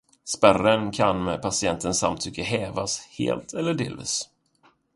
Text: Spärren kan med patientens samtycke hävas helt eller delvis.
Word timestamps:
Spärren 0.25 0.91
kan 0.91 1.23
med 1.23 1.41
patientens 1.41 1.99
samtycke 1.99 2.41
hävas 2.43 3.07
helt 3.19 3.53
eller 3.53 3.73
delvis. 3.73 4.29